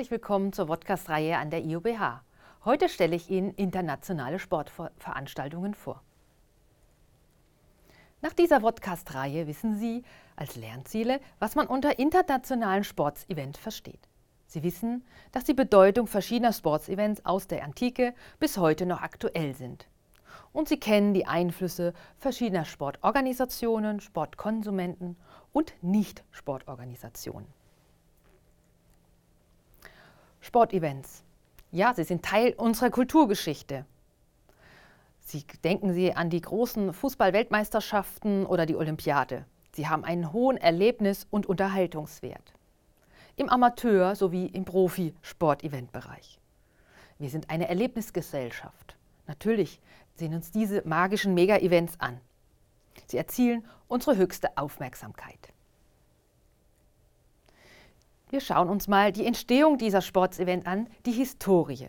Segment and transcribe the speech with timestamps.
[0.00, 2.22] Herzlich willkommen zur Podcast-Reihe an der IOBH.
[2.64, 6.02] Heute stelle ich Ihnen internationale Sportveranstaltungen vor.
[8.22, 10.02] Nach dieser Podcast-Reihe wissen Sie
[10.36, 14.08] als Lernziele, was man unter internationalen Sportsevents versteht.
[14.46, 19.86] Sie wissen, dass die Bedeutung verschiedener Sportsevents aus der Antike bis heute noch aktuell sind.
[20.54, 25.18] Und Sie kennen die Einflüsse verschiedener Sportorganisationen, Sportkonsumenten
[25.52, 27.59] und Nicht-Sportorganisationen.
[30.40, 31.22] Sportevents.
[31.70, 33.84] Ja, sie sind Teil unserer Kulturgeschichte.
[35.20, 39.44] Sie denken Sie an die großen Fußball-Weltmeisterschaften oder die Olympiade.
[39.72, 42.52] Sie haben einen hohen Erlebnis- und Unterhaltungswert.
[43.36, 46.40] Im Amateur- sowie im Profi-Sporteventbereich.
[47.18, 48.96] Wir sind eine Erlebnisgesellschaft.
[49.26, 49.80] Natürlich
[50.16, 52.20] sehen uns diese magischen Mega-Events an.
[53.06, 55.52] Sie erzielen unsere höchste Aufmerksamkeit.
[58.30, 61.88] Wir schauen uns mal die Entstehung dieser Sportsevent an, die Historie.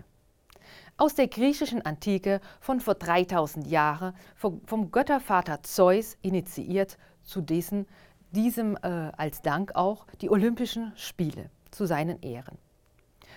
[0.97, 7.85] Aus der griechischen Antike von vor 3000 Jahren vom, Göttervater Zeus initiiert zu diesen,
[8.31, 12.57] diesem äh, als Dank auch die Olympischen Spiele zu seinen Ehren.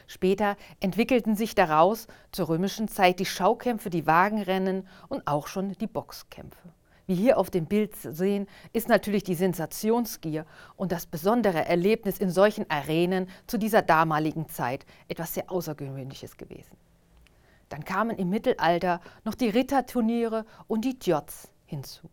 [0.06, 5.86] Später entwickelten sich daraus zur römischen Zeit die Schaukämpfe, die Wagenrennen und auch schon die
[5.86, 6.72] Boxkämpfe
[7.06, 12.30] wie hier auf dem Bild sehen, ist natürlich die Sensationsgier und das besondere Erlebnis in
[12.30, 16.76] solchen Arenen zu dieser damaligen Zeit etwas sehr Außergewöhnliches gewesen.
[17.68, 22.08] Dann kamen im Mittelalter noch die Ritterturniere und die Djots hinzu.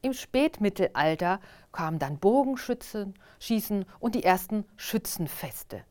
[0.00, 1.40] Im Spätmittelalter
[1.72, 5.82] kamen dann Bogenschützen, Schießen und die ersten Schützenfeste.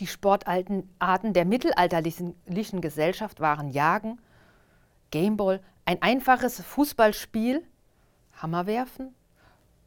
[0.00, 0.84] Die Sportarten
[1.32, 4.20] der mittelalterlichen Gesellschaft waren Jagen,
[5.12, 7.64] Gameball ein einfaches Fußballspiel,
[8.34, 9.14] Hammerwerfen,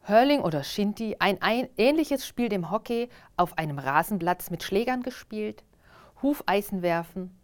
[0.08, 5.64] Hurling oder Shinty, ein, ein ähnliches Spiel dem Hockey auf einem Rasenplatz mit Schlägern gespielt,
[6.22, 7.36] Hufeisenwerfen,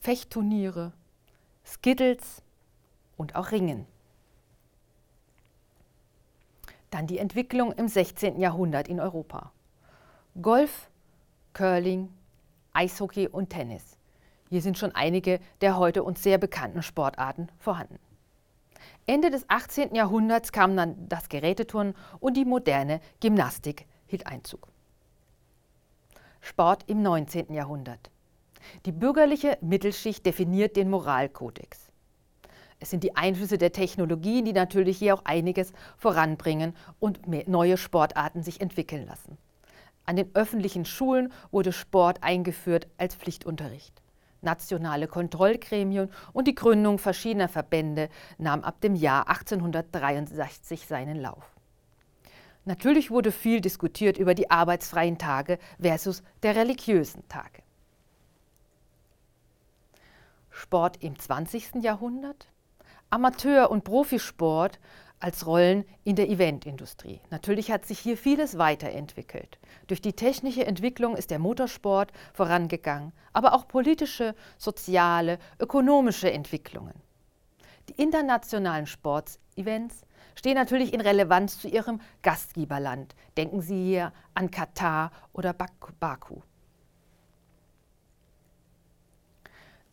[0.00, 0.92] Fechtturniere,
[1.64, 2.42] Skittles
[3.16, 3.86] und auch Ringen.
[6.90, 8.40] Dann die Entwicklung im 16.
[8.40, 9.52] Jahrhundert in Europa.
[10.40, 10.88] Golf,
[11.52, 12.08] Curling,
[12.72, 13.93] Eishockey und Tennis.
[14.54, 17.98] Hier sind schon einige der heute uns sehr bekannten Sportarten vorhanden.
[19.04, 19.96] Ende des 18.
[19.96, 24.68] Jahrhunderts kam dann das Geräteturnen und die moderne Gymnastik hielt Einzug.
[26.40, 27.52] Sport im 19.
[27.52, 28.12] Jahrhundert.
[28.86, 31.88] Die bürgerliche Mittelschicht definiert den Moralkodex.
[32.78, 38.44] Es sind die Einflüsse der Technologien, die natürlich hier auch einiges voranbringen und neue Sportarten
[38.44, 39.36] sich entwickeln lassen.
[40.06, 44.03] An den öffentlichen Schulen wurde Sport eingeführt als Pflichtunterricht
[44.44, 51.54] nationale Kontrollgremien und die Gründung verschiedener Verbände nahm ab dem Jahr 1863 seinen Lauf.
[52.64, 57.62] Natürlich wurde viel diskutiert über die arbeitsfreien Tage versus der religiösen Tage.
[60.50, 61.82] Sport im 20.
[61.82, 62.48] Jahrhundert,
[63.10, 64.78] Amateur- und Profisport
[65.24, 67.18] als Rollen in der Eventindustrie.
[67.30, 69.58] Natürlich hat sich hier vieles weiterentwickelt.
[69.86, 76.92] Durch die technische Entwicklung ist der Motorsport vorangegangen, aber auch politische, soziale, ökonomische Entwicklungen.
[77.88, 80.02] Die internationalen Sportsevents
[80.34, 83.14] stehen natürlich in Relevanz zu ihrem Gastgeberland.
[83.38, 86.42] Denken Sie hier an Katar oder Baku.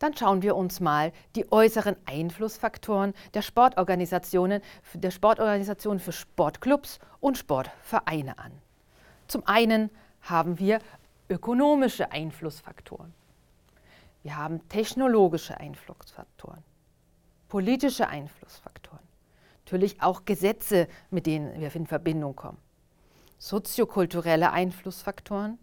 [0.02, 4.60] Dann schauen wir uns mal die äußeren Einflussfaktoren der Sportorganisationen,
[4.94, 8.52] der Sportorganisationen für Sportclubs und Sportvereine an.
[9.28, 9.90] Zum einen
[10.22, 10.80] haben wir
[11.28, 13.14] ökonomische Einflussfaktoren.
[14.24, 16.62] Wir haben technologische Einflussfaktoren,
[17.48, 19.06] politische Einflussfaktoren,
[19.64, 22.58] natürlich auch Gesetze, mit denen wir in Verbindung kommen,
[23.38, 25.58] soziokulturelle Einflussfaktoren,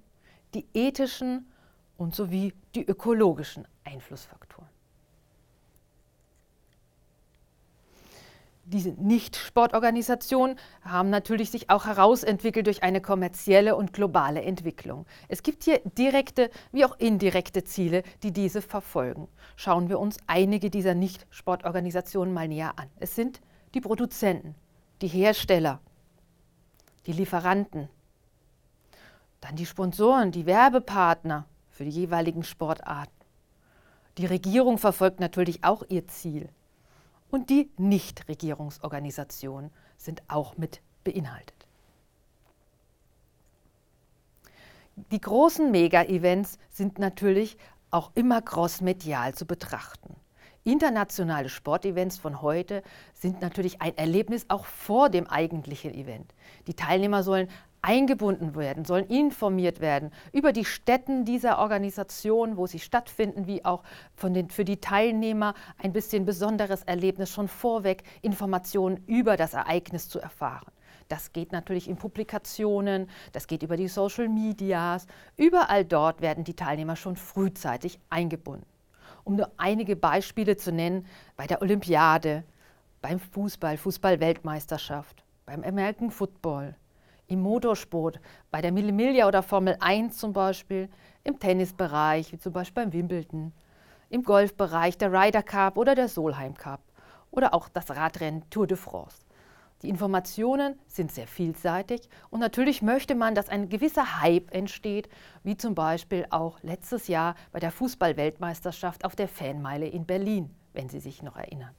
[0.53, 1.49] die ethischen
[1.99, 4.69] und sowie die ökologischen Einflussfaktoren.
[8.63, 15.07] Diese Nicht-Sportorganisationen haben natürlich sich auch herausentwickelt durch eine kommerzielle und globale Entwicklung.
[15.27, 19.27] Es gibt hier direkte wie auch indirekte Ziele, die diese verfolgen.
[19.55, 22.87] Schauen wir uns einige dieser Nicht-Sportorganisationen mal näher an.
[22.99, 23.41] Es sind
[23.73, 24.55] die Produzenten,
[25.01, 25.81] die Hersteller,
[27.07, 27.89] die Lieferanten,
[29.41, 31.47] dann die Sponsoren, die Werbepartner,
[31.79, 33.13] für die jeweiligen Sportarten.
[34.17, 36.49] Die Regierung verfolgt natürlich auch ihr Ziel.
[37.31, 41.55] Und die Nichtregierungsorganisationen sind auch mit beinhaltet.
[44.97, 47.57] Die großen Mega-Events sind natürlich
[47.91, 50.17] auch immer crossmedial zu betrachten.
[50.65, 52.83] Internationale Sportevents von heute
[53.13, 56.35] sind natürlich ein Erlebnis auch vor dem eigentlichen Event.
[56.67, 57.47] Die Teilnehmer sollen
[57.81, 63.83] eingebunden werden, sollen informiert werden über die Stätten dieser Organisation, wo sie stattfinden, wie auch
[64.23, 70.19] den, für die Teilnehmer ein bisschen besonderes Erlebnis schon vorweg, Informationen über das Ereignis zu
[70.19, 70.71] erfahren.
[71.07, 75.07] Das geht natürlich in Publikationen, das geht über die Social Medias.
[75.37, 78.67] Überall dort werden die Teilnehmer schon frühzeitig eingebunden.
[79.23, 82.43] Um nur einige Beispiele zu nennen, bei der Olympiade,
[83.01, 86.75] beim Fußball, Fußball-Weltmeisterschaft, beim American Football,
[87.29, 88.19] im Motorsport,
[88.51, 90.89] bei der Millimilia oder Formel 1 zum Beispiel,
[91.23, 93.53] im Tennisbereich, wie zum Beispiel beim Wimbledon,
[94.09, 96.81] im Golfbereich der Ryder Cup oder der Solheim Cup
[97.31, 99.25] oder auch das Radrennen Tour de France.
[99.81, 105.07] Die Informationen sind sehr vielseitig und natürlich möchte man, dass ein gewisser Hype entsteht,
[105.43, 110.89] wie zum Beispiel auch letztes Jahr bei der Fußball-Weltmeisterschaft auf der Fanmeile in Berlin, wenn
[110.89, 111.73] Sie sich noch erinnern.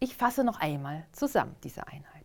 [0.00, 2.19] Ich fasse noch einmal zusammen diese Einheit.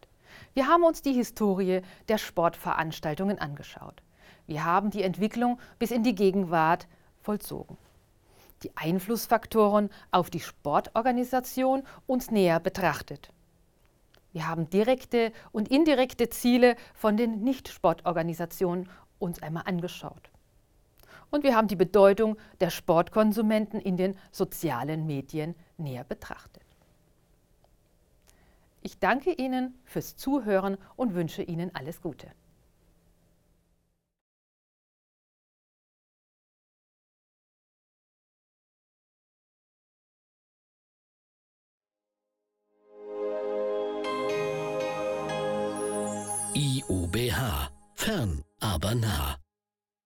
[0.54, 4.02] Wir haben uns die Historie der Sportveranstaltungen angeschaut.
[4.48, 6.88] Wir haben die Entwicklung bis in die Gegenwart
[7.22, 7.78] vollzogen.
[8.64, 13.30] Die Einflussfaktoren auf die Sportorganisation uns näher betrachtet.
[14.34, 20.30] Wir haben direkte und indirekte Ziele von den Nicht-Sportorganisationen uns einmal angeschaut.
[21.32, 26.65] Und wir haben die Bedeutung der Sportkonsumenten in den sozialen Medien näher betrachtet.
[28.86, 32.28] Ich danke Ihnen fürs Zuhören und wünsche Ihnen alles Gute.